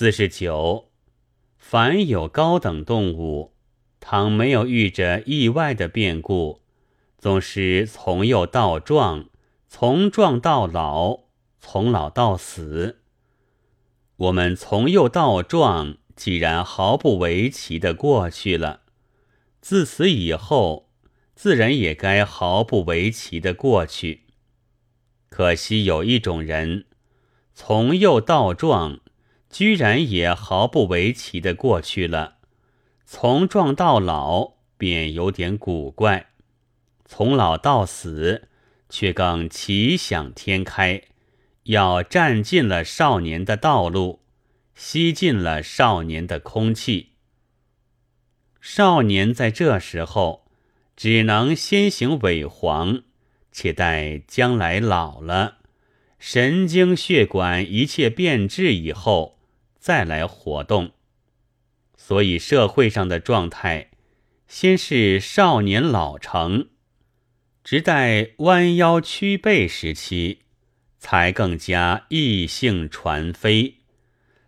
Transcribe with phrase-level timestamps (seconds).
[0.00, 0.88] 四十九，
[1.58, 3.52] 凡有高等动物，
[4.00, 6.62] 倘没有遇着意外的变故，
[7.18, 9.28] 总是从幼到壮，
[9.68, 11.24] 从壮到老，
[11.60, 13.02] 从老到死。
[14.16, 18.80] 我们从幼到壮，既然毫不为奇的过去了，
[19.60, 20.88] 自此以后，
[21.34, 24.22] 自然也该毫不为奇的过去。
[25.28, 26.86] 可惜有一种人，
[27.52, 29.00] 从幼到壮，
[29.50, 32.36] 居然也毫不为奇的过去了；
[33.04, 36.26] 从壮到老，便有点古怪；
[37.04, 38.48] 从老到死，
[38.88, 41.02] 却更奇想天开。
[41.64, 44.20] 要占尽了少年的道路，
[44.74, 47.10] 吸尽了少年的空气。
[48.60, 50.46] 少年在这时候
[50.96, 53.02] 只能先行萎黄，
[53.52, 55.58] 且待将来老了，
[56.18, 59.38] 神经血管一切变质以后
[59.80, 60.92] 再来活动。
[61.96, 63.90] 所以社会上的状态，
[64.46, 66.68] 先是少年老成，
[67.64, 70.42] 直待弯腰屈背时期。
[71.02, 73.76] 才更加异性传飞，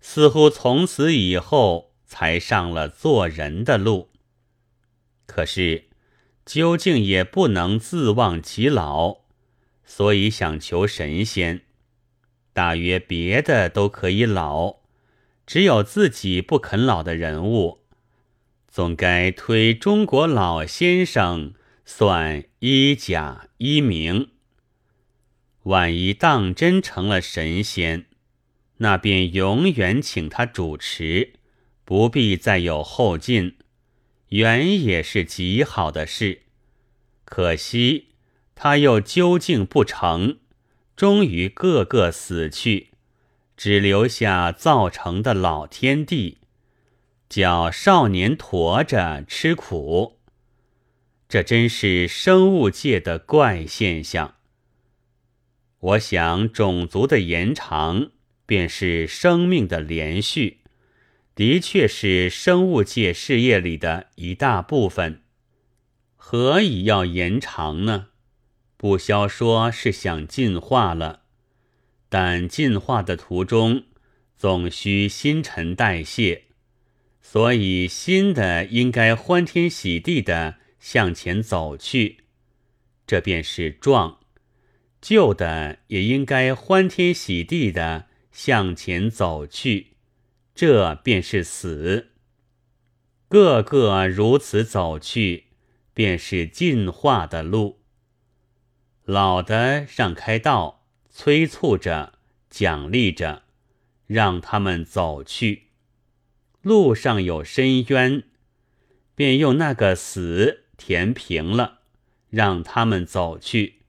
[0.00, 4.08] 似乎从此以后才上了做人的路。
[5.26, 5.90] 可是
[6.46, 9.18] 究竟也不能自忘其老，
[9.84, 11.66] 所以想求神仙。
[12.54, 14.77] 大约别的都可以老，
[15.48, 17.78] 只有自己不肯老的人物，
[18.68, 21.54] 总该推中国老先生
[21.86, 24.28] 算一甲一名。
[25.62, 28.04] 万一当真成了神仙，
[28.76, 31.32] 那便永远请他主持，
[31.82, 33.56] 不必再有后进，
[34.28, 36.42] 原也是极好的事。
[37.24, 38.08] 可惜
[38.54, 40.40] 他又究竟不成，
[40.94, 42.90] 终于个个死去，
[43.58, 46.38] 只留下造成的老天地，
[47.28, 50.20] 叫少年驮着吃苦。
[51.28, 54.36] 这真是生物界的怪现象。
[55.80, 58.12] 我想，种族的延长
[58.46, 60.60] 便是生命的连续，
[61.34, 65.22] 的确是生物界事业里的一大部分。
[66.14, 68.10] 何以要延长呢？
[68.76, 71.22] 不消说是想进化了，
[72.08, 73.84] 但进化的途中
[74.36, 76.44] 总需新陈代谢，
[77.20, 82.24] 所以新的应该欢天喜地的向前走去，
[83.06, 84.18] 这便是壮。
[85.00, 89.96] 旧的也应该欢天喜地的向前走去，
[90.54, 92.12] 这便是死。
[93.28, 95.48] 个个如此走去，
[95.92, 97.80] 便是进化的路。
[99.04, 100.77] 老的让开道，
[101.10, 102.14] 催促着，
[102.48, 103.42] 奖励着，
[104.06, 105.64] 让他们走去。
[106.62, 108.24] 路上有深渊，
[109.14, 111.80] 便用那个死填平了，
[112.30, 113.82] 让他们走去。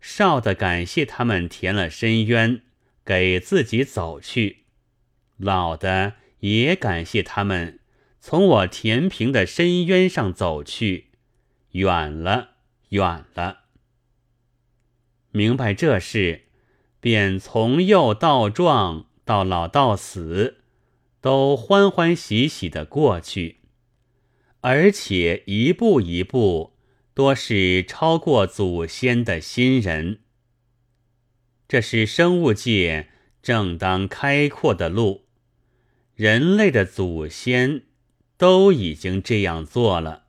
[0.00, 2.62] 少的感谢他们填了深渊，
[3.04, 4.64] 给自己走去；
[5.36, 7.80] 老的也感谢他们
[8.20, 11.10] 从我填平的深渊上走去，
[11.72, 12.50] 远了，
[12.90, 13.64] 远了。
[15.32, 16.42] 明白这事，
[17.00, 20.58] 便从幼到壮，到老到死，
[21.20, 23.58] 都欢欢喜喜的过去，
[24.60, 26.72] 而且一步一步。
[27.12, 30.20] 多是超过祖先的新人，
[31.68, 33.08] 这是生物界
[33.42, 35.26] 正当开阔的路。
[36.14, 37.82] 人类的祖先
[38.38, 40.28] 都已经这样做了，